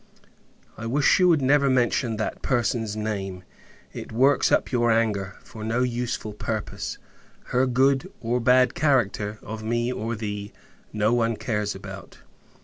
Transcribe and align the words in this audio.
I 0.77 0.87
wish, 0.87 1.19
you 1.19 1.27
would 1.29 1.43
never 1.43 1.69
mention 1.69 2.15
that 2.17 2.41
person's 2.41 2.95
name! 2.95 3.43
It 3.93 4.11
works 4.11 4.51
up 4.51 4.71
your 4.71 4.89
anger, 4.91 5.35
for 5.43 5.63
no 5.63 5.83
useful 5.83 6.33
purpose. 6.33 6.97
Her 7.53 7.67
good 7.67 8.11
or 8.19 8.39
bad 8.39 8.73
character, 8.73 9.37
of 9.43 9.61
me 9.63 9.91
or 9.91 10.15
thee, 10.15 10.53
no 10.91 11.13
one 11.13 11.35
cares 11.37 11.75
about. 11.75 12.17